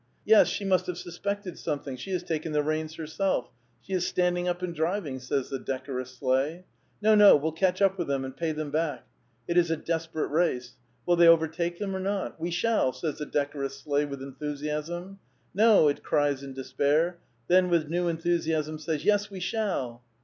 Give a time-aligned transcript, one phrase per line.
[0.01, 3.51] ^'^ Yes, she must have suspected something; she has taken the reins herself;
[3.83, 6.65] she b standing up and driving," says the decorous sleigh.
[7.03, 9.05] No, no, we'll catch up with them and pay them back."
[9.47, 10.75] It is a des|)erate race.
[11.05, 12.35] Will they overtake them or not?
[12.37, 15.03] ^* We shall," says the decorous sleigh with enthusiasm.
[15.03, 15.17] ^*
[15.53, 20.01] No," it cries in despair; then, with new enthusiasm says, '"Yes, we shall.